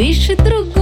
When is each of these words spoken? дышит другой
дышит 0.00 0.42
другой 0.42 0.79